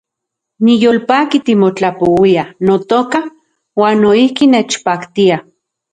[0.67, 3.19] Niyolpaki timotlapouiaj, notoka,
[3.81, 5.37] uan noijki nechpaktia